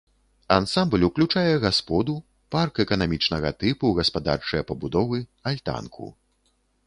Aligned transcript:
Ансамбль 0.55 1.03
уключае 1.07 1.51
гасподу, 1.65 2.15
парк 2.55 2.73
эканамічнага 2.85 3.49
тыпу, 3.63 3.93
гаспадарчыя 4.01 4.61
пабудовы, 4.71 5.19
альтанку. 5.53 6.05